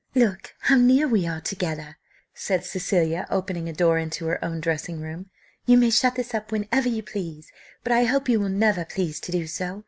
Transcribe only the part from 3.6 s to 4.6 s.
a door into her own